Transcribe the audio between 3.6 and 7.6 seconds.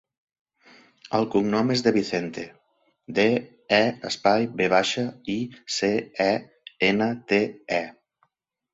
e, espai, ve baixa, i, ce, e, ena, te,